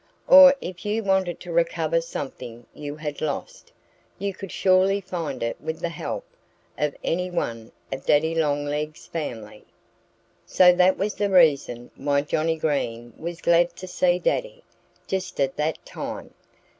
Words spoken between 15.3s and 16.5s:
at that time.